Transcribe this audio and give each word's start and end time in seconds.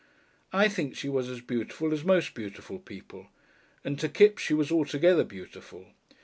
I 0.51 0.67
think 0.67 0.95
she 0.95 1.09
was 1.09 1.29
as 1.29 1.41
beautiful 1.41 1.93
as 1.93 2.03
most 2.03 2.33
beautiful 2.33 2.79
people, 2.79 3.27
and 3.83 3.99
to 3.99 4.09
Kipps 4.09 4.41
she 4.41 4.55
was 4.55 4.71
altogether 4.71 5.23
beautiful. 5.23 5.89